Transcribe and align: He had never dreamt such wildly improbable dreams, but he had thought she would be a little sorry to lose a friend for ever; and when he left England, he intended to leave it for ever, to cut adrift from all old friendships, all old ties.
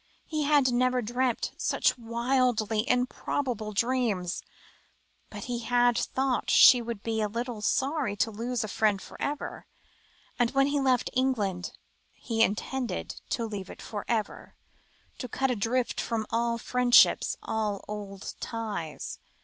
He 0.25 0.45
had 0.45 0.73
never 0.73 1.03
dreamt 1.03 1.51
such 1.57 1.95
wildly 1.95 2.89
improbable 2.89 3.71
dreams, 3.71 4.41
but 5.29 5.43
he 5.43 5.59
had 5.59 5.95
thought 5.95 6.49
she 6.49 6.81
would 6.81 7.03
be 7.03 7.21
a 7.21 7.27
little 7.29 7.61
sorry 7.61 8.15
to 8.15 8.31
lose 8.31 8.63
a 8.63 8.67
friend 8.67 8.99
for 8.99 9.15
ever; 9.21 9.67
and 10.39 10.49
when 10.55 10.65
he 10.65 10.79
left 10.79 11.11
England, 11.13 11.73
he 12.13 12.41
intended 12.41 13.21
to 13.29 13.45
leave 13.45 13.69
it 13.69 13.79
for 13.79 14.03
ever, 14.07 14.55
to 15.19 15.27
cut 15.27 15.51
adrift 15.51 16.01
from 16.01 16.25
all 16.31 16.53
old 16.53 16.63
friendships, 16.63 17.37
all 17.43 17.85
old 17.87 18.33
ties. 18.39 19.19